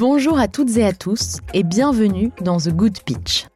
[0.00, 3.48] Bonjour à toutes et à tous et bienvenue dans The Good Pitch.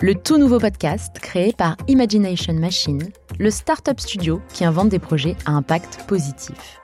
[0.00, 3.00] Le tout nouveau podcast créé par Imagination Machine,
[3.38, 6.80] le startup studio qui invente des projets à impact positif.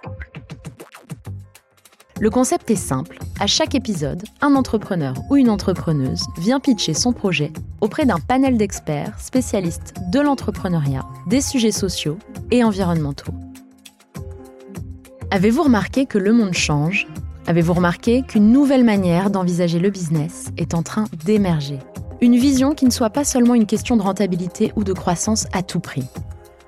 [2.20, 3.18] Le concept est simple.
[3.40, 8.56] À chaque épisode, un entrepreneur ou une entrepreneuse vient pitcher son projet auprès d'un panel
[8.56, 12.18] d'experts spécialistes de l'entrepreneuriat, des sujets sociaux
[12.52, 13.34] et environnementaux.
[15.32, 17.08] Avez-vous remarqué que le monde change?
[17.48, 21.78] Avez-vous remarqué qu'une nouvelle manière d'envisager le business est en train d'émerger?
[22.20, 25.62] Une vision qui ne soit pas seulement une question de rentabilité ou de croissance à
[25.62, 26.06] tout prix.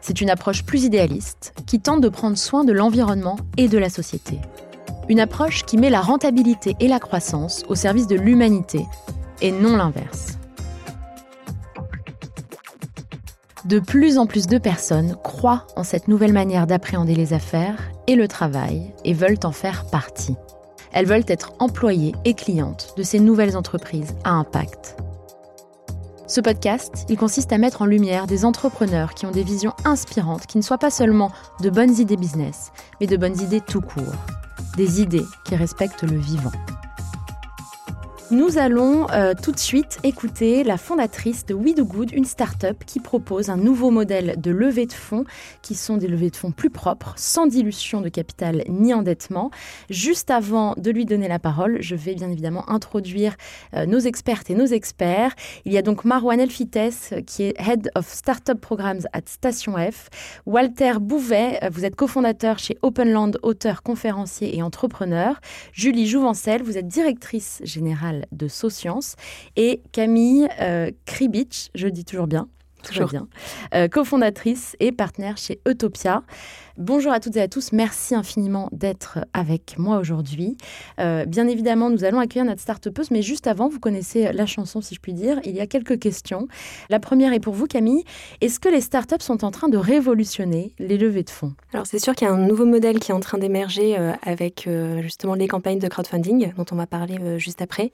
[0.01, 3.91] C'est une approche plus idéaliste qui tente de prendre soin de l'environnement et de la
[3.91, 4.39] société.
[5.09, 8.87] Une approche qui met la rentabilité et la croissance au service de l'humanité
[9.43, 10.39] et non l'inverse.
[13.65, 18.15] De plus en plus de personnes croient en cette nouvelle manière d'appréhender les affaires et
[18.15, 20.37] le travail et veulent en faire partie.
[20.93, 24.97] Elles veulent être employées et clientes de ces nouvelles entreprises à impact.
[26.27, 30.47] Ce podcast, il consiste à mettre en lumière des entrepreneurs qui ont des visions inspirantes,
[30.47, 34.15] qui ne soient pas seulement de bonnes idées business, mais de bonnes idées tout court
[34.79, 36.53] des idées qui respectent le vivant.
[38.31, 42.77] Nous allons euh, tout de suite écouter la fondatrice de We Do Good, une start-up
[42.85, 45.25] qui propose un nouveau modèle de levée de fonds,
[45.63, 49.51] qui sont des levées de fonds plus propres, sans dilution de capital ni endettement.
[49.89, 53.35] Juste avant de lui donner la parole, je vais bien évidemment introduire
[53.73, 55.35] euh, nos expertes et nos experts.
[55.65, 60.11] Il y a donc Marwan Elfites, qui est Head of Startup Programs at Station F.
[60.45, 65.41] Walter Bouvet, euh, vous êtes cofondateur chez Openland, auteur, conférencier et entrepreneur.
[65.73, 69.17] Julie Jouvencel, vous êtes directrice générale de Socience,
[69.57, 72.49] et Camille euh, Kribich, je dis toujours bien,
[72.83, 73.29] toujours bien,
[73.75, 76.23] euh, cofondatrice et partenaire chez Utopia.
[76.79, 80.57] Bonjour à toutes et à tous, merci infiniment d'être avec moi aujourd'hui.
[81.01, 84.81] Euh, bien évidemment, nous allons accueillir notre start mais juste avant, vous connaissez la chanson
[84.81, 86.47] si je puis dire, il y a quelques questions.
[86.89, 88.05] La première est pour vous Camille,
[88.41, 91.53] est-ce que les startups sont en train de révolutionner les levées de fonds?
[91.73, 94.13] Alors c'est sûr qu'il y a un nouveau modèle qui est en train d'émerger euh,
[94.23, 97.91] avec euh, justement les campagnes de crowdfunding dont on va parler juste après,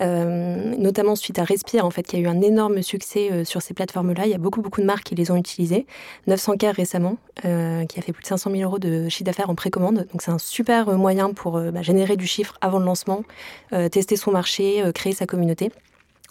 [0.00, 4.26] notamment suite à Respire en fait, qui a eu un énorme succès sur ces plateformes-là.
[4.26, 5.84] Il y a beaucoup beaucoup de marques qui les ont utilisées,
[6.28, 10.06] 900K récemment, qui a fait plus de 500 000 euros de chiffre d'affaires en précommande.
[10.12, 13.24] Donc c'est un super euh, moyen pour euh, bah, générer du chiffre avant le lancement,
[13.72, 15.70] euh, tester son marché, créer sa communauté.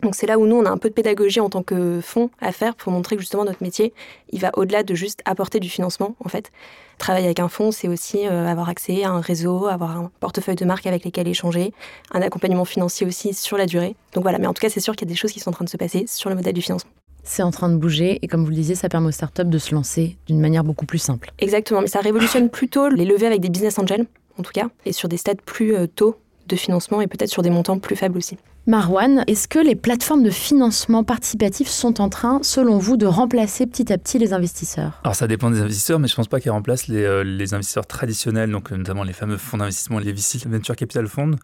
[0.01, 2.29] Donc c'est là où nous, on a un peu de pédagogie en tant que fonds
[2.39, 3.93] à faire pour montrer que justement notre métier,
[4.31, 6.51] il va au-delà de juste apporter du financement en fait.
[6.97, 10.65] Travailler avec un fonds, c'est aussi avoir accès à un réseau, avoir un portefeuille de
[10.65, 11.73] marques avec lesquelles échanger,
[12.11, 13.95] un accompagnement financier aussi sur la durée.
[14.13, 15.49] Donc voilà, mais en tout cas, c'est sûr qu'il y a des choses qui sont
[15.49, 16.91] en train de se passer sur le modèle du financement
[17.23, 19.57] c'est en train de bouger et comme vous le disiez, ça permet aux startups de
[19.57, 21.31] se lancer d'une manière beaucoup plus simple.
[21.39, 24.05] Exactement, mais ça révolutionne plutôt les levées avec des business angels,
[24.37, 27.43] en tout cas, et sur des stades plus euh, tôt de financement et peut-être sur
[27.43, 28.37] des montants plus faibles aussi.
[28.67, 33.65] Marwan, est-ce que les plateformes de financement participatif sont en train, selon vous, de remplacer
[33.65, 34.99] petit à petit les investisseurs?
[35.03, 37.53] Alors ça dépend des investisseurs, mais je ne pense pas qu'elles remplacent les, euh, les,
[37.53, 41.37] investisseurs traditionnels, donc notamment les fameux fonds d'investissement, les VC, Venture Capital Fund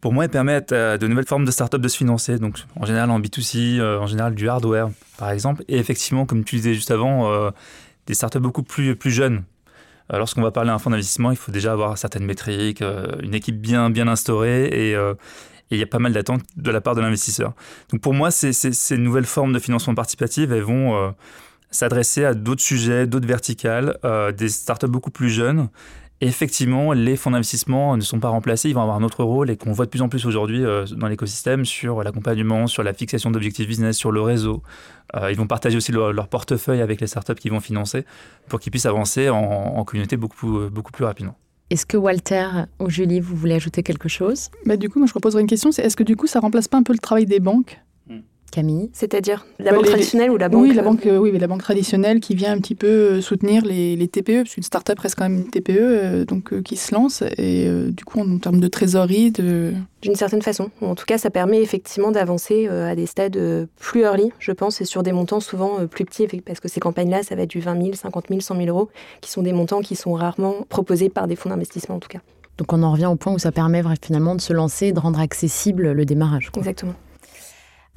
[0.00, 2.38] pour moi, elles permettent à de nouvelles formes de start-up de se financer.
[2.38, 5.64] Donc, en général, en B2C, euh, en général, du hardware, par exemple.
[5.68, 7.50] Et effectivement, comme tu disais juste avant, euh,
[8.06, 9.44] des start-up beaucoup plus, plus jeunes.
[10.12, 12.82] Euh, lorsqu'on va parler d'un fonds d'investissement, il faut déjà avoir certaines métriques,
[13.22, 14.96] une équipe bien, bien instaurée et
[15.72, 17.54] il y a pas mal d'attentes de la part de l'investisseur.
[17.90, 21.14] Donc, pour moi, ces, ces, nouvelles formes de financement participatif, elles vont
[21.72, 23.98] s'adresser à d'autres sujets, d'autres verticales,
[24.36, 25.68] des start-up beaucoup plus jeunes
[26.20, 29.56] effectivement, les fonds d'investissement ne sont pas remplacés, ils vont avoir un autre rôle et
[29.56, 33.30] qu'on voit de plus en plus aujourd'hui euh, dans l'écosystème sur l'accompagnement, sur la fixation
[33.30, 34.62] d'objectifs business, sur le réseau.
[35.14, 38.04] Euh, ils vont partager aussi leur, portefeuille avec les startups qu'ils vont financer
[38.48, 41.36] pour qu'ils puissent avancer en, communauté beaucoup, euh, beaucoup plus rapidement.
[41.68, 42.46] Est-ce que Walter
[42.78, 44.50] ou Julie, vous voulez ajouter quelque chose?
[44.64, 46.68] Bah, Du coup, moi je reposerai une question, c'est est-ce que du coup ça remplace
[46.68, 47.80] pas un peu le travail des banques?
[48.56, 48.88] Camille.
[48.94, 51.60] C'est-à-dire la banque traditionnelle ou la banque Oui, la banque, euh, oui, mais la banque
[51.60, 55.28] traditionnelle qui vient un petit peu euh, soutenir les, TPE, parce qu'une start-up reste quand
[55.28, 59.30] même une TPE, euh, donc qui se lance et du coup en termes de trésorerie,
[59.30, 60.70] de d'une certaine façon.
[60.80, 64.84] En tout cas, ça permet effectivement d'avancer à des stades plus early, je pense, et
[64.84, 67.82] sur des montants souvent plus petits, parce que ces campagnes-là, ça va être du 20
[67.82, 68.88] 000, 50 000, 100 000 euros,
[69.20, 72.20] qui sont des montants qui sont rarement proposés par des fonds d'investissement en tout cas.
[72.56, 75.20] Donc on en revient au point où ça permet finalement de se lancer, de rendre
[75.20, 76.50] accessible le démarrage.
[76.56, 76.94] Exactement.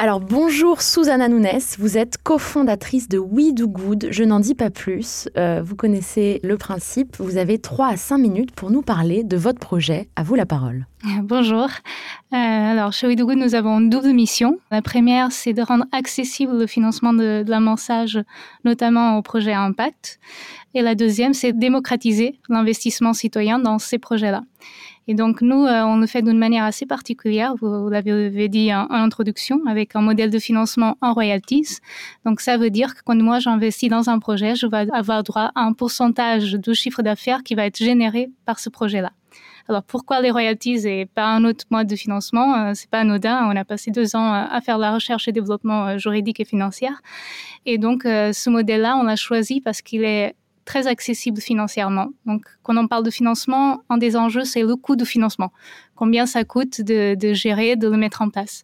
[0.01, 4.69] Alors bonjour Susanna Nunes, vous êtes cofondatrice de We Do Good, je n'en dis pas
[4.69, 9.25] plus, euh, vous connaissez le principe, vous avez 3 à 5 minutes pour nous parler
[9.25, 10.87] de votre projet, à vous la parole.
[11.23, 11.69] Bonjour,
[12.33, 14.59] euh, alors chez Good nous avons deux missions.
[14.69, 18.23] La première c'est de rendre accessible le financement de, de
[18.65, 20.19] notamment aux projets impact.
[20.73, 24.41] Et la deuxième c'est démocratiser l'investissement citoyen dans ces projets-là.
[25.07, 29.59] Et donc, nous, on le fait d'une manière assez particulière, vous, l'avez dit en, introduction,
[29.65, 31.79] avec un modèle de financement en royalties.
[32.25, 35.49] Donc, ça veut dire que quand moi j'investis dans un projet, je vais avoir droit
[35.55, 39.11] à un pourcentage du chiffre d'affaires qui va être généré par ce projet-là.
[39.69, 43.47] Alors pourquoi les royalties et pas un autre mode de financement euh, C'est pas anodin.
[43.47, 46.45] On a passé deux ans euh, à faire la recherche et développement euh, juridique et
[46.45, 46.89] financier.
[47.67, 50.33] Et donc ce modèle-là, on l'a choisi parce qu'il est
[50.65, 52.07] très accessible financièrement.
[52.25, 55.51] Donc, quand on parle de financement, un des enjeux, c'est le coût de financement.
[55.95, 58.63] Combien ça coûte de, de, gérer, de le mettre en place.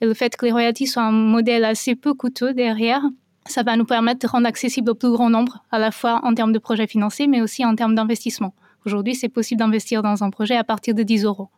[0.00, 3.02] Et le fait que les royalties soient un modèle assez peu coûteux derrière,
[3.46, 6.34] ça va nous permettre de rendre accessible au plus grand nombre, à la fois en
[6.34, 8.54] termes de projets financiers, mais aussi en termes d'investissement.
[8.86, 11.48] Aujourd'hui, c'est possible d'investir dans un projet à partir de 10 euros.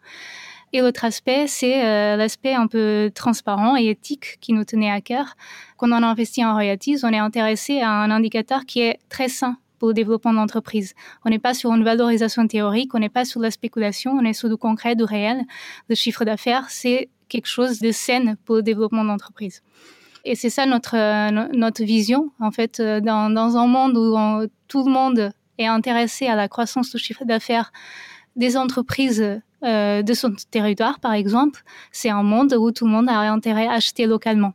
[0.73, 5.03] Et l'autre aspect, c'est euh, l'aspect un peu transparent et éthique qui nous tenait à
[5.03, 5.35] cœur.
[5.77, 9.59] Quand on investit en royalties, on est intéressé à un indicateur qui est très sain
[9.79, 10.95] pour le développement d'entreprise.
[11.25, 14.33] On n'est pas sur une valorisation théorique, on n'est pas sur la spéculation, on est
[14.33, 15.43] sur du concret, du réel.
[15.89, 19.63] Le chiffre d'affaires, c'est quelque chose de sain pour le développement d'entreprise.
[20.25, 24.49] Et c'est ça notre, euh, notre vision, en fait, euh, dans, dans un monde où
[24.67, 27.73] tout le monde est intéressé à la croissance du chiffre d'affaires
[28.37, 33.09] des entreprises euh, de son territoire, par exemple, c'est un monde où tout le monde
[33.09, 34.55] a intérêt à acheter localement.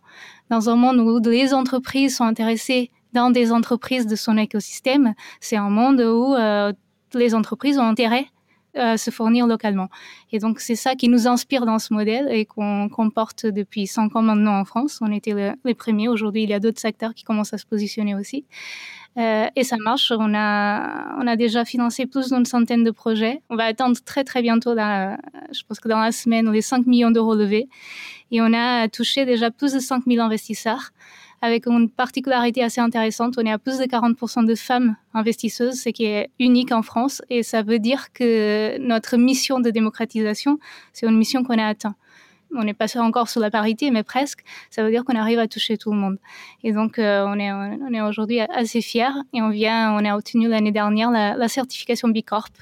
[0.50, 5.58] Dans un monde où les entreprises sont intéressées dans des entreprises de son écosystème, c'est
[5.58, 6.72] un monde où euh,
[7.14, 8.28] les entreprises ont intérêt
[8.76, 9.90] à se fournir localement.
[10.32, 14.16] Et donc, c'est ça qui nous inspire dans ce modèle et qu'on porte depuis cinq
[14.16, 14.98] ans maintenant en France.
[15.02, 16.08] On était les premiers.
[16.08, 18.46] Aujourd'hui, il y a d'autres secteurs qui commencent à se positionner aussi.
[19.18, 20.12] Euh, et ça marche.
[20.12, 23.42] On a, on a déjà financé plus d'une centaine de projets.
[23.50, 27.12] On va attendre très, très bientôt, je pense que dans la semaine, les 5 millions
[27.12, 27.68] d'euros levés.
[28.32, 30.92] Et on a touché déjà plus de 5 000 investisseurs
[31.42, 33.36] avec une particularité assez intéressante.
[33.38, 37.22] On est à plus de 40% de femmes investisseuses, ce qui est unique en France.
[37.30, 40.58] Et ça veut dire que notre mission de démocratisation,
[40.94, 41.96] c'est une mission qu'on a atteinte
[42.56, 44.44] on n'est pas encore sur la parité, mais presque.
[44.70, 46.18] Ça veut dire qu'on arrive à toucher tout le monde.
[46.64, 50.72] Et donc, euh, on est, aujourd'hui assez fiers et on vient, on a obtenu l'année
[50.72, 52.54] dernière la, certification B Corp.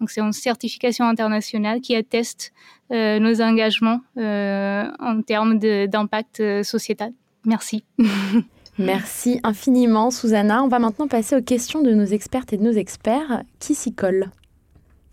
[0.00, 2.52] Donc, c'est une certification internationale qui atteste
[2.90, 7.12] euh, nos engagements euh, en termes d'impact sociétal.
[7.44, 7.84] Merci.
[8.78, 10.62] Merci infiniment, Susanna.
[10.62, 13.42] On va maintenant passer aux questions de nos expertes et de nos experts.
[13.58, 14.30] Qui s'y colle?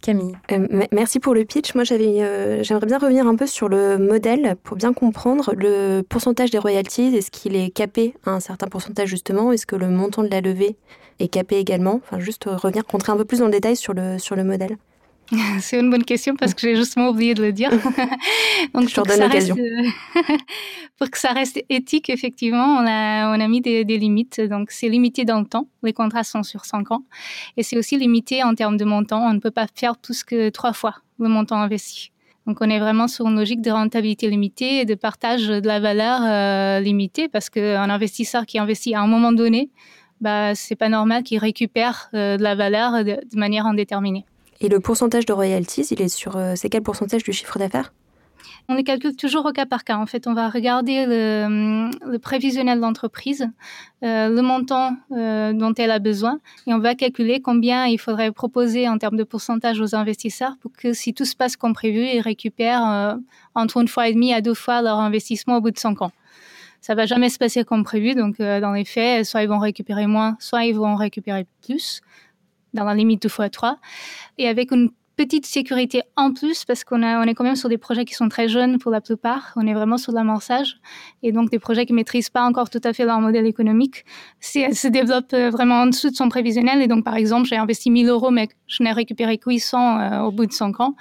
[0.02, 0.34] Camille.
[0.52, 1.74] Euh, merci pour le pitch.
[1.76, 6.52] Moi, euh, j'aimerais bien revenir un peu sur le modèle pour bien comprendre le pourcentage
[6.52, 7.16] des royalties.
[7.16, 9.52] Est-ce qu'il est capé à un certain pourcentage justement?
[9.52, 10.78] Est-ce que le montant de la levée
[11.20, 12.00] est capé également?
[12.04, 14.78] Enfin, juste revenir, rentrer un peu plus dans le détail sur le, sur le modèle.
[15.60, 17.70] C'est une bonne question parce que j'ai justement oublié de le dire.
[18.74, 19.56] Donc, je te redonne l'occasion.
[20.98, 24.42] pour que ça reste éthique, effectivement, on a, on a mis des, limites.
[24.42, 25.68] Donc, c'est limité dans le temps.
[25.84, 27.04] Les contrats sont sur 5 ans.
[27.58, 29.28] Et c'est aussi limité en termes de montant.
[29.28, 32.12] On ne peut pas faire plus que trois fois le montant investi.
[32.46, 35.82] Donc, on est vraiment sur une logique de rentabilité limitée et de partage de la
[35.82, 39.70] valeur euh, limitée parce qu'un investisseur qui investit à un moment donné,
[40.22, 44.26] bah, c'est pas normal qu'il récupère euh, de la valeur de manière indéterminée.
[44.60, 46.36] Et le pourcentage de royalties, il est sur.
[46.36, 47.94] Euh, c'est quel pourcentage du chiffre d'affaires?
[48.70, 49.98] On les calcule toujours au cas par cas.
[49.98, 53.48] En fait, on va regarder le, prévisionnel d'entreprise,
[54.04, 58.32] euh, le montant euh, dont elle a besoin, et on va calculer combien il faudrait
[58.32, 62.06] proposer en termes de pourcentage aux investisseurs pour que, si tout se passe comme prévu,
[62.08, 63.18] ils récupèrent
[63.56, 66.12] entre une fois et demie à deux fois leur investissement au bout de cinq ans.
[66.82, 70.08] Ça va jamais se passer comme prévu, donc dans les faits, soit ils vont récupérer
[70.08, 72.02] moins, soit ils vont récupérer plus
[72.74, 73.78] dans la limite de x3,
[74.38, 77.80] et avec une petite sécurité en plus parce qu'on on est quand même sur des
[77.80, 79.52] projets qui sont très jeunes pour la plupart.
[79.56, 80.78] On est vraiment sur l'amorçage
[81.24, 84.06] et donc des projets qui maîtrisent pas encore tout à fait leur modèle économique.
[84.40, 87.48] Si elles se développent euh, vraiment en dessous de son prévisionnel et donc par exemple
[87.48, 90.80] j'ai investi 1000 euros mais je n'ai récupéré que 800 euh, au bout de 5
[90.80, 90.96] ans,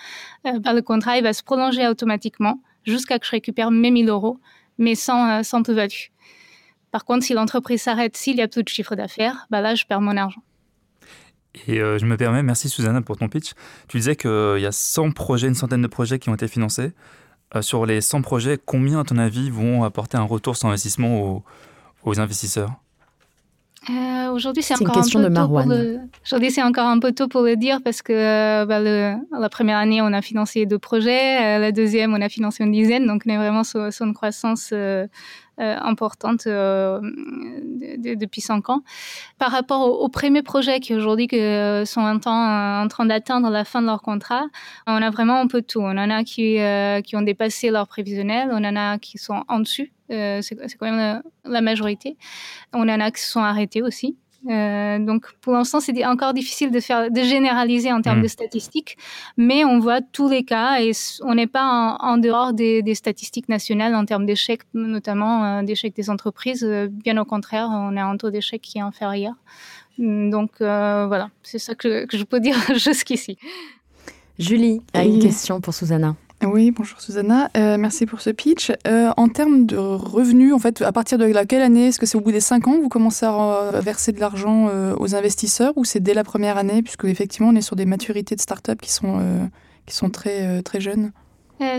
[0.47, 4.09] euh, bah, le contrat il va se prolonger automatiquement jusqu'à que je récupère mes 1000
[4.09, 4.39] euros
[4.79, 6.11] mais sans, sans plus-value.
[6.91, 9.85] Par contre, si l'entreprise s'arrête, s'il y a plus de chiffre d'affaires, bah là, je
[9.87, 10.43] perds mon argent.
[11.67, 13.53] Et euh, je me permets, merci Susanna pour ton pitch.
[13.89, 16.93] Tu disais qu'il y a 100 projets, une centaine de projets qui ont été financés.
[17.55, 21.43] Euh, sur les 100 projets, combien, à ton avis, vont apporter un retour sur investissement
[22.05, 22.71] aux, investisseurs?
[23.91, 25.99] Euh, Aujourd'hui, c'est encore, un peu tôt pour le...
[26.25, 30.03] Aujourd'hui, c'est encore un peu tôt pour le dire parce que bah, la première année,
[30.03, 31.59] on a financé deux projets.
[31.59, 33.07] la deuxième, on a financé une dizaine.
[33.07, 34.73] Donc, on est vraiment sur, sur une croissance
[35.59, 38.83] euh, importante euh, depuis cinq ans.
[39.39, 43.81] Par rapport aux, premiers projets qui aujourd'hui euh, sont en, en train d'atteindre la fin
[43.81, 44.49] de leur contrat,
[44.87, 45.81] on a vraiment un peu tout.
[45.81, 46.59] On en a qui,
[47.05, 51.23] qui ont dépassé leur prévisionnel, on en a qui sont en dessus, c'est quand même
[51.45, 52.17] la, majorité.
[52.73, 54.17] On en a qui se sont arrêtés aussi.
[54.49, 58.25] Euh, donc pour l'instant, c'est encore difficile de faire, de généraliser en termes mm.
[58.25, 58.97] de statistiques,
[59.37, 63.95] mais on voit tous les cas et on n'est pas en, dehors des, statistiques nationales
[63.95, 66.65] en termes d'échecs, notamment euh, d'échecs des entreprises.
[66.65, 69.35] Euh, bien au contraire, on a un taux d'échec qui est inférieur.
[69.99, 73.39] Donc voilà, c'est ça que, que, je peux dire jusqu'ici.
[74.39, 76.15] Julie a une question pour Susanna.
[76.47, 77.51] Oui, bonjour Susanna.
[77.57, 78.71] Euh, merci pour ce pitch.
[78.87, 82.17] Euh, en termes de revenus, en fait, à partir de quelle année Est-ce que c'est
[82.17, 85.73] au bout des cinq ans que vous commencez à verser de l'argent euh, aux investisseurs
[85.77, 88.81] ou c'est dès la première année Puisque effectivement, on est sur des maturités de start-up
[88.81, 89.21] qui sont,
[89.87, 91.13] qui sont très, très jeunes?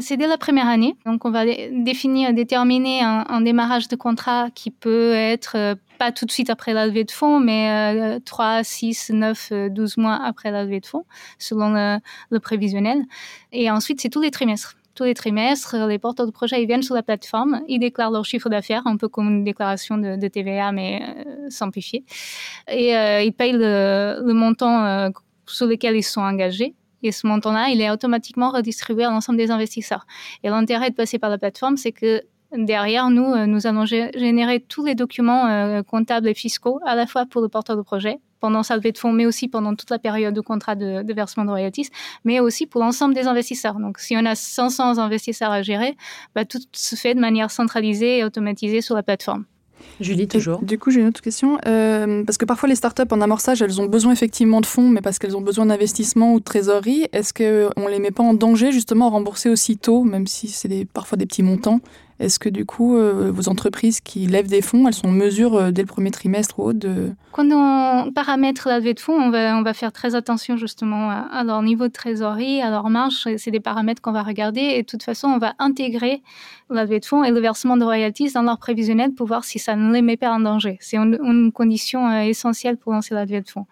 [0.01, 0.95] c'est dès la première année.
[1.05, 6.31] Donc, on va définir, déterminer un démarrage de contrat qui peut être pas tout de
[6.31, 10.79] suite après la levée de fonds, mais 3, 6, 9, 12 mois après la levée
[10.79, 11.05] de fonds,
[11.39, 11.99] selon
[12.29, 13.03] le, prévisionnel.
[13.51, 16.81] Et ensuite, c'est tous les trimestres tous les trimestres, les porteurs de projet ils viennent
[16.81, 20.71] sur la plateforme, ils déclarent leur chiffre d'affaires, un peu comme une déclaration de, TVA,
[20.71, 22.03] mais euh, simplifiée.
[22.67, 25.09] Et euh, ils payent le, montant euh,
[25.45, 26.73] sur lequel ils sont engagés.
[27.03, 30.07] Et ce montant-là, il est automatiquement redistribué à l'ensemble des investisseurs.
[30.43, 32.23] Et l'intérêt de passer par la plateforme, c'est que
[32.55, 37.05] Derrière nous, euh, nous allons générer tous les documents euh, comptables et fiscaux, à la
[37.05, 39.89] fois pour le porteur de projet, pendant sa levée de fonds, mais aussi pendant toute
[39.89, 41.89] la période de contrat de, versement de royalties,
[42.23, 43.75] mais aussi pour l'ensemble des investisseurs.
[43.75, 45.97] Donc, si on a 500 investisseurs à gérer,
[46.35, 49.43] bah, tout se fait de manière centralisée et automatisée sur la plateforme.
[49.99, 50.63] Julie, toujours.
[50.63, 51.59] Du coup, j'ai une autre question.
[51.67, 55.01] Euh, parce que parfois, les startups en amorçage, elles ont besoin effectivement de fonds, mais
[55.01, 57.07] parce qu'elles ont besoin d'investissement ou de trésorerie.
[57.13, 60.85] Est-ce qu'on ne les met pas en danger, justement, à rembourser aussitôt, même si c'est
[60.85, 61.81] parfois des petits montants
[62.19, 65.55] est-ce que du coup, euh, vos entreprises qui lèvent des fonds, elles sont en mesure
[65.55, 67.12] euh, dès le premier trimestre ou autre de...
[67.31, 71.12] Quand on paramètre la levée de fonds, on va, on va faire très attention justement
[71.12, 73.27] à, leur niveau de trésorerie, à leur marge.
[73.38, 76.24] C'est des paramètres qu'on va regarder et de toute façon, on va intégrer
[76.71, 79.59] la levée de fonds et le versement de royalties dans leur prévisionnel pour voir si
[79.59, 80.77] ça ne les met pas en danger.
[80.81, 83.67] C'est une, condition euh, essentielle pour lancer la levée de fonds.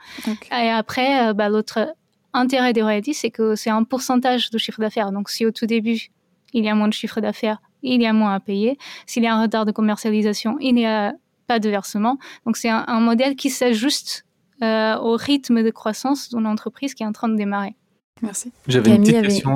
[0.52, 1.96] Et après, bah, l'autre
[2.34, 5.12] intérêt des royalties, c'est que c'est un pourcentage de chiffre d'affaires.
[5.12, 6.10] Donc si au tout début,
[6.54, 7.60] il y a moins de chiffre d'affaires
[7.94, 8.78] il y a moins à payer.
[9.06, 11.14] S'il y a un retard de commercialisation, il n'y a
[11.48, 12.18] pas de versement.
[12.46, 14.26] Donc c'est un, modèle qui s'ajuste
[14.64, 17.76] euh, au rythme de croissance d'une entreprise qui est en train de démarrer.
[18.22, 18.52] Merci.
[18.68, 19.56] J'avais une petite question.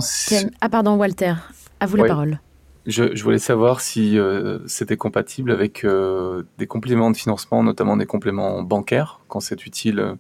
[0.62, 1.34] Ah pardon, Walter,
[1.80, 2.40] à vous la parole.
[2.86, 8.06] Je, voulais savoir si euh, c'était compatible avec euh, des compléments de financement, notamment des
[8.06, 10.16] compléments bancaires, quand c'est utile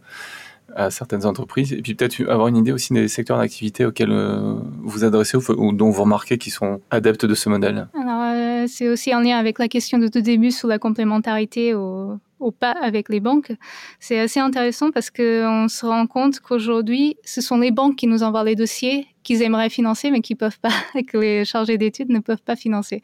[0.75, 4.55] à certaines entreprises Et puis peut-être avoir une idée aussi des secteurs d'activité auxquels euh,
[4.83, 7.87] vous adressez ou, dont vous remarquez qu'ils sont adeptes de ce modèle.
[7.99, 11.73] Alors, euh, c'est aussi en lien avec la question de tout début sur la complémentarité
[11.73, 13.51] au, au pas avec les banques.
[13.99, 18.23] C'est assez intéressant parce qu'on se rend compte qu'aujourd'hui, ce sont les banques qui nous
[18.23, 20.73] envoient les dossiers qu'ils aimeraient financer, mais qui peuvent pas,
[21.07, 23.03] que les chargés d'études ne peuvent pas financer.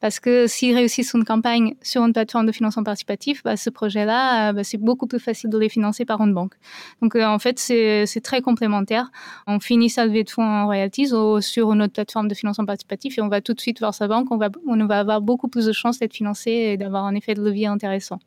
[0.00, 4.54] Parce que s'ils réussissent une campagne sur une plateforme de financement participatif, bah, ce projet-là,
[4.54, 6.54] bah, c'est beaucoup plus facile de les financer par une banque.
[7.02, 9.10] Donc, euh, en fait, c'est très complémentaire.
[9.46, 11.08] On finit sa levée de fonds en royalties
[11.40, 14.08] sur une autre plateforme de financement participatif et on va tout de suite voir sa
[14.08, 14.28] banque.
[14.30, 17.34] On va, on va avoir beaucoup plus de chances d'être financé et d'avoir un effet
[17.34, 18.18] de levier intéressant.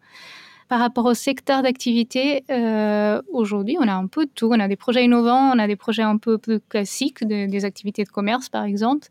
[0.69, 4.49] Par rapport au secteur d'activité, euh, aujourd'hui, on a un peu de tout.
[4.51, 8.03] On a des projets innovants, on a des projets un peu plus classiques, des activités
[8.03, 9.07] de commerce, par exemple,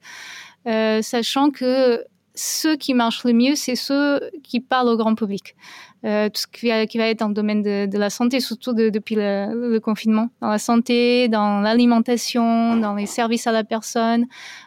[0.69, 2.05] euh, sachant que
[2.37, 5.57] ceux qui marchent le mieux, c'est ceux qui parlent au grand public.
[6.05, 9.79] Euh, tout ce qui va, être dans le domaine de, la santé, surtout depuis le,
[9.81, 14.27] confinement, dans la santé, dans l'alimentation, dans les services à la personne.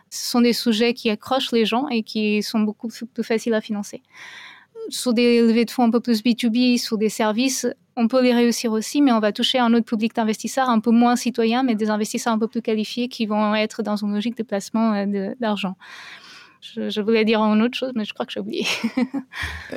[0.10, 3.62] Ce sont des sujets qui accrochent les gens et qui sont beaucoup plus faciles à
[3.62, 4.01] financer
[4.91, 7.67] sur des levées de fonds un peu plus B2B, sur des services,
[7.98, 10.91] on peut les réussir aussi, mais on va toucher un autre public d'investisseurs un peu
[10.91, 14.38] moins citoyens, mais des investisseurs un peu plus qualifiés qui vont être dans une logique
[14.38, 15.75] de placement euh, d'argent.
[16.75, 18.65] Je, voulais dire une autre chose, mais je crois que j'ai oublié.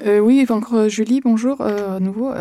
[0.04, 2.32] Euh, oui, encore euh, Julie, bonjour à nouveau.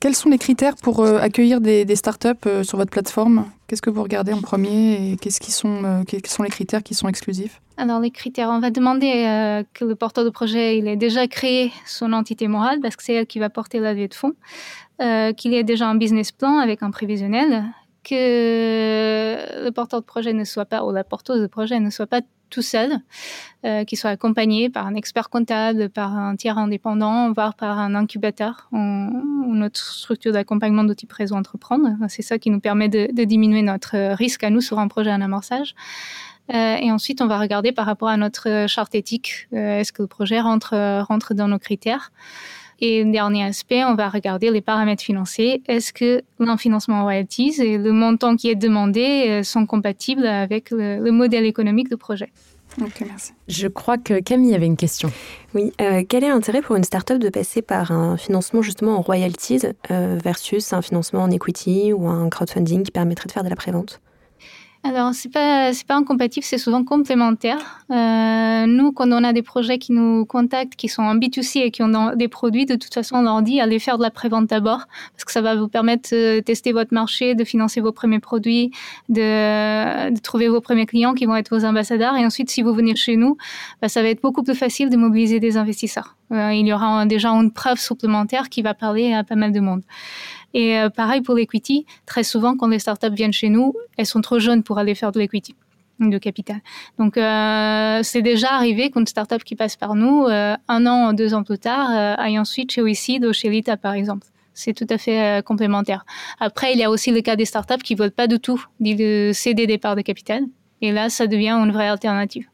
[0.00, 3.44] quels sont les critères pour accueillir des, des startups sur votre plateforme?
[3.74, 6.94] Qu'est-ce que vous regardez en premier et qu'est-ce qui sont, quels sont les critères qui
[6.94, 7.60] sont exclusifs?
[7.76, 11.26] Alors les critères, on va demander euh, que le porteur de projet il ait déjà
[11.26, 14.34] créé son entité morale parce que c'est elle qui va porter la levée de fonds,
[15.02, 17.64] euh, qu'il ait déjà un business plan avec un prévisionnel,
[18.04, 22.06] que le porteur de projet ne soit pas ou la porteuse de projet ne soit
[22.06, 22.20] pas
[22.50, 23.00] tout seul,
[23.64, 27.94] euh, qu'il soit accompagné par un expert comptable, par un tiers indépendant, voire par un
[27.96, 31.88] incubateur ou notre structure d'accompagnement de type réseau entreprendre.
[32.08, 35.20] C'est ça qui nous permet de, diminuer notre risque à nous sur un projet en
[35.20, 35.74] amorçage.
[36.52, 40.02] Euh, et ensuite, on va regarder par rapport à notre charte éthique, euh, est-ce que
[40.02, 42.12] le projet rentre dans nos critères?
[42.84, 45.62] Et dernier aspect, on va regarder les paramètres financiers.
[45.68, 51.10] Est-ce que l'enfinancement royalties et le montant qui est demandé euh, sont compatibles avec le,
[51.10, 52.30] modèle économique du projet?
[52.82, 53.32] Ok, merci.
[53.48, 55.10] Je crois que Camille avait une question.
[55.54, 59.60] Oui, quel est l'intérêt pour une startup de passer par un financement justement en royalties
[59.88, 64.00] versus un financement en equity ou un crowdfunding qui permettrait de faire de la prévente?
[64.86, 67.82] Alors, c'est pas c'est pas incompatible, c'est souvent complémentaire.
[67.90, 71.70] Euh, nous, quand on a des projets qui nous contactent, qui sont en B2C et
[71.70, 74.46] qui ont des produits, de toute façon, on leur dit allez faire de la prévente
[74.46, 78.18] d'abord, parce que ça va vous permettre de tester votre marché, de financer vos premiers
[78.18, 78.72] produits,
[79.08, 82.14] de, de trouver vos premiers clients qui vont être vos ambassadeurs.
[82.16, 83.38] Et ensuite, si vous venez chez nous,
[83.80, 86.14] bah, ça va être beaucoup plus facile de mobiliser des investisseurs.
[86.30, 89.60] Euh, il y aura déjà une preuve supplémentaire qui va parler à pas mal de
[89.60, 89.82] monde.
[90.54, 94.20] Et euh, pareil pour l'equity, très souvent quand les startups viennent chez nous, elles sont
[94.20, 95.54] trop jeunes pour aller faire de l'equity
[96.00, 96.56] de capital.
[96.98, 101.34] Donc euh, c'est déjà arrivé qu'une startup qui passe par nous, euh, un an, deux
[101.34, 104.26] ans plus tard, aille ensuite chez WeSeed ou chez Lita par exemple.
[104.54, 106.04] C'est tout à fait complémentaire.
[106.38, 108.64] Après, il y a aussi le cas des startups qui ne veulent pas du tout
[109.32, 110.44] céder des parts de capital.
[110.80, 112.46] Et là, ça devient une vraie alternative.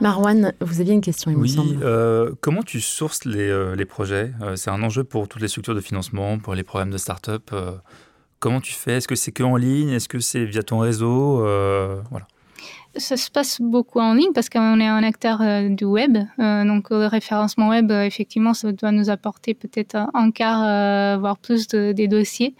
[0.00, 1.78] Marwan, vous aviez une question, il oui, me semble.
[1.82, 4.32] Euh, comment tu sources les, euh, les projets?
[4.40, 7.50] Euh, C'est un enjeu pour toutes les structures de financement, pour les programmes de start-up.
[8.38, 8.92] comment tu fais?
[8.94, 9.90] Est-ce que c'est que en ligne?
[9.90, 11.38] Est-ce que c'est via ton réseau?
[12.10, 12.26] Voilà
[12.96, 16.18] ça se passe beaucoup en ligne parce qu'on est un acteur euh, du web.
[16.38, 21.38] Euh, donc le référencement web, euh, effectivement, ça doit nous apporter peut-être un quart, voire
[21.38, 22.54] plus de, des dossiers.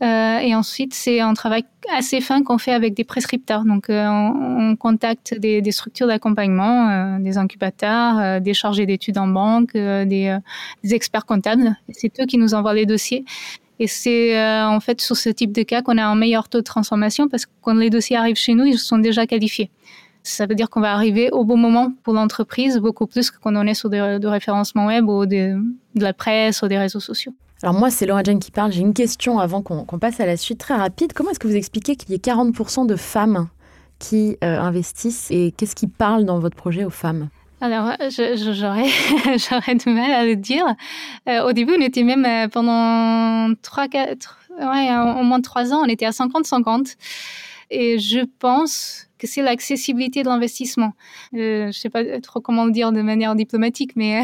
[0.00, 1.64] et ensuite, c'est un travail
[1.94, 3.64] assez fin qu'on fait avec des prescripteurs.
[3.64, 10.38] Donc on, contacte des, structures d'accompagnement, des incubateurs, des chargés d'études en banque, des
[10.82, 11.76] experts comptables.
[11.90, 13.24] C'est eux qui nous envoient les dossiers.
[13.78, 16.58] Et c'est euh, en fait sur ce type de cas qu'on a un meilleur taux
[16.58, 19.70] de transformation parce que quand les dossiers arrivent chez nous, ils sont déjà qualifiés.
[20.22, 23.54] Ça veut dire qu'on va arriver au bon moment pour l'entreprise, beaucoup plus que quand
[23.54, 25.56] on est sur des, de référencement web ou de,
[25.94, 27.32] la presse ou des réseaux sociaux.
[27.62, 28.72] Alors moi, c'est Laura Jane qui parle.
[28.72, 31.12] J'ai une question avant qu'on passe à la suite très rapide.
[31.12, 33.48] Comment est-ce que vous expliquez qu'il y ait 40% de femmes
[33.98, 37.28] qui euh, investissent et qu'est-ce qui parle dans votre projet aux femmes?
[37.66, 38.86] Alors, j'aurais,
[39.38, 40.66] j'aurais du mal à le dire.
[41.28, 45.82] Euh, au début, on était même euh, pendant 3, 4, ouais, au moins 3 ans,
[45.84, 46.96] on était à 50-50.
[47.70, 50.92] Et je pense que c'est l'accessibilité de l'investissement.
[51.34, 54.22] Euh, je ne sais pas trop comment le dire de manière diplomatique, mais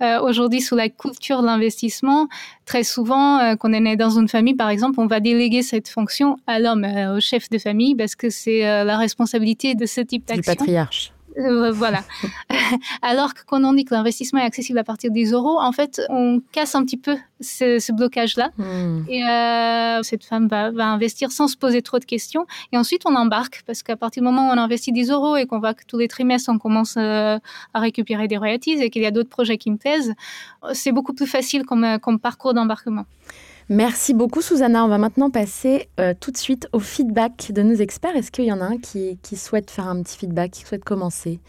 [0.22, 2.28] aujourd'hui, sous la culture de l'investissement,
[2.66, 5.88] très souvent, quand on est né dans une famille, par exemple, on va déléguer cette
[5.88, 10.28] fonction à l'homme, au chef de famille, parce que c'est la responsabilité de ce type
[10.28, 10.52] d'action.
[10.52, 11.13] Du patriarche.
[11.38, 12.04] Euh, voilà.
[13.02, 16.00] Alors que quand on dit que l'investissement est accessible à partir des euros, en fait,
[16.08, 18.50] on casse un petit peu ce, blocage-là.
[18.56, 19.04] Hmm.
[19.08, 22.46] Et euh, cette femme va, investir sans se poser trop de questions.
[22.72, 25.46] Et ensuite, on embarque parce qu'à partir du moment où on investit des euros et
[25.46, 27.38] qu'on voit que tous les trimestres, on commence euh,
[27.74, 30.14] à récupérer des royalties et qu'il y a d'autres projets qui me plaisent,
[30.72, 33.06] c'est beaucoup plus facile comme, comme parcours d'embarquement.
[33.70, 34.84] Merci beaucoup, Susanna.
[34.84, 38.14] On va maintenant passer euh, tout de suite au feedback de nos experts.
[38.14, 41.40] Est-ce qu'il y en a un qui, souhaite faire un petit feedback, qui souhaite commencer?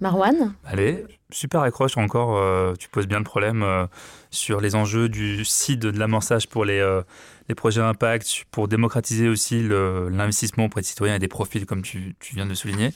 [0.00, 0.54] Marwan?
[0.64, 2.36] Allez, super accroche encore.
[2.36, 3.86] Euh, tu poses bien le problème euh,
[4.30, 6.80] sur les enjeux du site de l'amorçage pour les,
[7.56, 12.46] projets impact, pour démocratiser aussi l'investissement auprès des citoyens et des profils, comme tu viens
[12.46, 12.90] de souligner.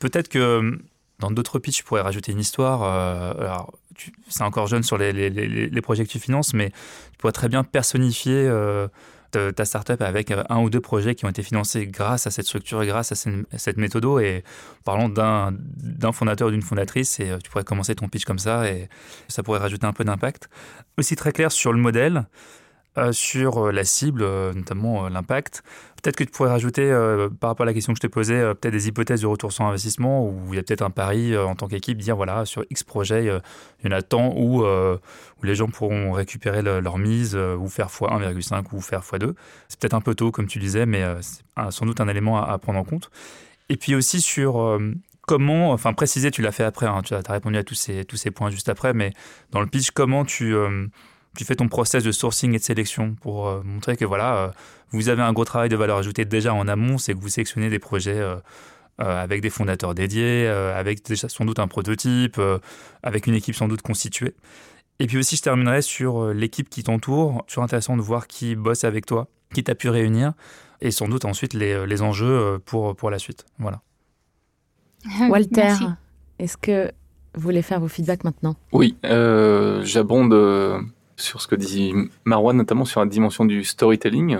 [0.00, 0.78] Peut-être que
[1.18, 2.82] dans d'autres pitchs, je pourrais rajouter une histoire.
[2.82, 3.72] alors,
[4.28, 7.48] c'est encore jeune sur les, les, les, projets que tu finances, mais tu pourrais très
[7.48, 8.46] bien personnifier
[9.36, 12.30] euh, ta startup avec euh, un ou deux projets qui ont été financés grâce à
[12.30, 14.06] cette structure et grâce à cette, méthode.
[14.22, 14.44] Et
[14.84, 18.88] parlons d'un fondateur d'une fondatrice, et euh, tu pourrais commencer ton pitch comme ça, et
[19.28, 20.48] ça pourrait rajouter un peu d'impact.
[20.96, 22.26] Aussi très clair sur le modèle.
[22.98, 25.62] Euh, sur la cible, notamment l'impact.
[26.02, 26.88] Peut-être que tu pourrais rajouter,
[27.40, 29.64] par rapport à la question que je te posais, peut-être des hypothèses de retour sur
[29.64, 32.84] investissement, où il y a peut-être un pari en tant qu'équipe, dire voilà, sur X
[32.84, 33.24] projet,
[33.82, 37.88] il y en a tant où, où les gens pourront récupérer leur mise ou faire
[37.88, 39.34] x1,5 ou faire x2.
[39.68, 42.56] C'est peut-être un peu tôt, comme tu disais, mais c'est sans doute un élément à,
[42.58, 43.10] prendre en compte.
[43.68, 44.78] Et puis aussi sur
[45.26, 48.16] comment, enfin préciser, tu l'as fait après, hein, tu as, répondu à tous ces, tous
[48.16, 49.12] ces points juste après, mais
[49.50, 50.54] dans le pitch, comment tu
[51.36, 54.50] tu fais ton process de sourcing et de sélection pour euh, montrer que voilà, euh,
[54.90, 57.70] vous avez un gros travail de valeur ajoutée déjà en amont, c'est que vous sélectionnez
[57.70, 58.36] des projets euh,
[58.98, 62.40] avec des fondateurs dédiés, avec déjà sans doute un prototype,
[63.02, 64.34] avec une équipe sans doute constituée.
[65.00, 67.44] Et puis aussi, je terminerai sur l'équipe qui t'entoure.
[67.46, 70.32] Toujours intéressant de voir qui bosse avec toi, qui t'a pu réunir,
[70.80, 73.44] et sans doute ensuite les, les enjeux pour, pour la suite.
[73.58, 73.82] Voilà.
[75.28, 75.74] Walter,
[76.38, 76.90] est-ce que
[77.34, 78.56] vous voulez faire vos feedbacks maintenant?
[78.72, 80.32] Oui, j'abonde
[81.16, 81.92] sur ce que dit
[82.24, 84.38] Marwan, notamment sur la dimension du storytelling.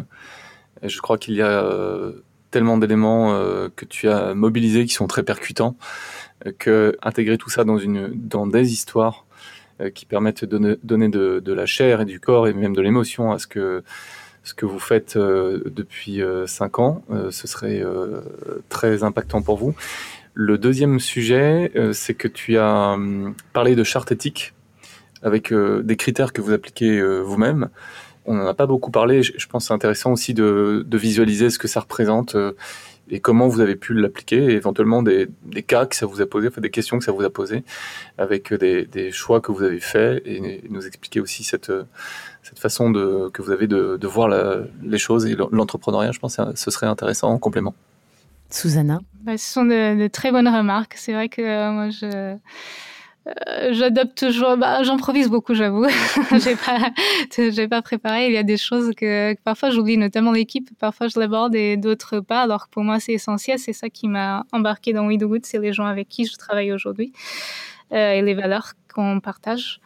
[0.82, 5.06] Je crois qu'il y a euh, tellement d'éléments euh, que tu as mobilisés qui sont
[5.06, 5.76] très percutants,
[6.46, 9.24] euh, que intégrer tout ça dans, des histoires
[9.94, 13.38] qui permettent de donner, de, la chair et du corps et même de l'émotion à
[13.38, 13.84] ce que,
[14.42, 17.84] ce que vous faites depuis 5 ans, ce serait
[18.70, 19.74] très impactant pour vous.
[20.32, 24.54] Le deuxième sujet, c'est que tu as hum, parlé de charte éthique
[25.22, 27.68] avec des critères que vous appliquez vous-même
[28.26, 29.22] on n'en a pas beaucoup parlé.
[29.22, 32.52] Je, pense que c'est intéressant aussi de, visualiser ce que ça représente euh,
[33.08, 35.28] et comment vous avez pu l'appliquer, et éventuellement des,
[35.66, 37.62] cas que ça vous a posé, des questions que ça vous a posées,
[38.18, 41.70] avec des, choix que vous avez faits, et, nous expliquer aussi cette,
[42.42, 44.28] cette façon de, que vous avez de, voir
[44.82, 46.10] les choses et l'entrepreneuriat.
[46.10, 47.74] Je pense que ce serait intéressant en complément.
[48.50, 49.00] Susanna?
[49.22, 50.94] Bah, Ce sont de, très bonnes remarques.
[50.96, 52.36] C'est vrai que euh, moi, je
[53.26, 55.86] euh, toujours, bah, j'improvise beaucoup, j'avoue.
[56.44, 56.90] j'ai pas,
[57.36, 58.26] j'ai pas préparé.
[58.26, 60.68] Il y a des choses que, parfois j'oublie, notamment l'équipe.
[60.78, 62.42] Parfois je l'aborde et d'autres pas.
[62.42, 63.58] Alors que pour moi c'est essentiel.
[63.58, 67.12] C'est ça qui m'a embarqué dans We C'est les gens avec qui je travaille aujourd'hui
[67.92, 69.80] euh, et les valeurs qu'on partage.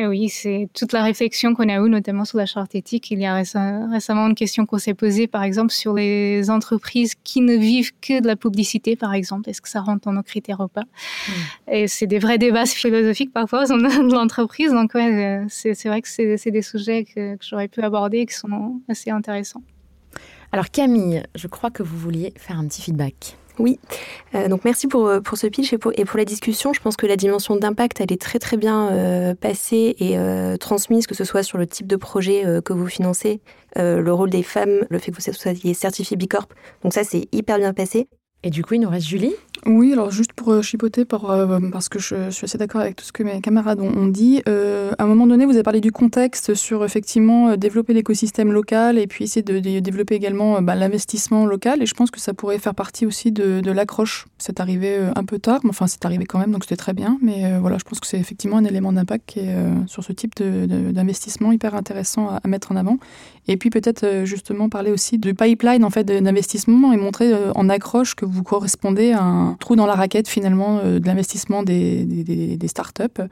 [0.00, 3.10] Et oui, c'est toute la réflexion qu'on a eue, notamment sur la charte éthique.
[3.10, 7.40] Il y a récemment une question qu'on s'est posée, par exemple, sur les entreprises qui
[7.40, 9.50] ne vivent que de la publicité, par exemple.
[9.50, 10.82] Est-ce que ça rentre dans nos critères ou pas?
[10.82, 11.72] Hmm.
[11.72, 14.70] Et c'est des vrais débats philosophiques parfois de l'entreprise.
[14.70, 18.34] Donc, ouais, c'est vrai que c'est des sujets que, que j'aurais pu aborder et qui
[18.34, 19.62] sont assez intéressants.
[20.52, 23.36] Alors, Camille, je crois que vous vouliez faire un petit feedback.
[23.58, 23.80] Oui,
[24.34, 26.72] euh, donc merci pour, euh, pour ce pitch et pour, et pour, la discussion.
[26.72, 30.16] Je pense que la dimension d'impact, elle est très très bien euh, passée et
[30.58, 33.40] transmise, que ce soit sur le type de projet que vous financez,
[33.76, 36.48] le rôle des femmes, le fait que vous soyez certifié Bicorp.
[36.82, 38.08] Donc ça, c'est hyper bien passé.
[38.42, 39.34] Et du coup, il nous reste Julie
[39.66, 43.04] oui, alors juste pour euh, chipoter, euh, parce que je, suis assez d'accord avec tout
[43.04, 45.92] ce que mes camarades ont, dit, euh, à un moment donné, vous avez parlé du
[45.92, 51.82] contexte sur effectivement développer l'écosystème local et puis essayer de, développer également bah, l'investissement local.
[51.82, 54.26] Et je pense que ça pourrait faire partie aussi de, l'accroche.
[54.38, 57.18] C'est arrivé un peu tard, mais enfin c'est arrivé quand même, donc c'était très bien.
[57.22, 59.54] Mais voilà, je pense que c'est effectivement un élément d'impact qui est
[59.86, 62.98] sur ce type d'investissement hyper intéressant à, mettre en avant.
[63.48, 68.14] Et puis peut-être justement parler aussi du pipeline en fait d'investissement et montrer en accroche
[68.14, 72.68] que vous correspondez à un trou dans la raquette finalement euh, de l'investissement des, des,
[72.68, 73.22] startups.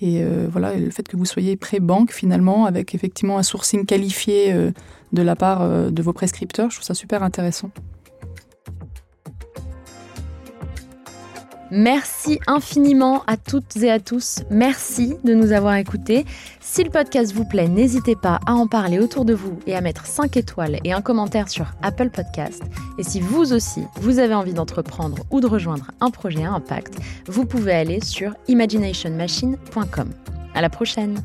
[0.00, 4.52] Et euh, voilà, le fait que vous soyez pré-banque finalement, avec effectivement un sourcing qualifié
[4.52, 4.70] euh,
[5.12, 7.70] de la part de vos prescripteurs, je trouve ça super intéressant.
[11.70, 14.40] Merci infiniment à toutes et à tous.
[14.50, 16.24] Merci de nous avoir écoutés.
[16.60, 19.80] Si le podcast vous plaît, n'hésitez pas à en parler autour de vous et à
[19.80, 22.62] mettre 5 étoiles et un commentaire sur Apple Podcast.
[22.98, 26.96] Et si vous aussi, vous avez envie d'entreprendre ou de rejoindre un projet à impact,
[27.26, 30.10] vous pouvez aller sur imaginationmachine.com.
[30.54, 31.22] À la prochaine!